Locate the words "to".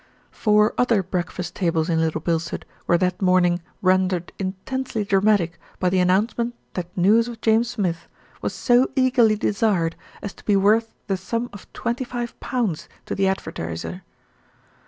10.33-10.43, 12.41-13.13